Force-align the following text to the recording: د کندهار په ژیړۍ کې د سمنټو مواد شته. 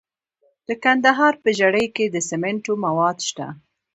د 0.67 0.69
کندهار 0.83 1.33
په 1.43 1.49
ژیړۍ 1.57 1.87
کې 1.95 2.05
د 2.09 2.17
سمنټو 2.29 2.73
مواد 2.85 3.17
شته. 3.27 3.47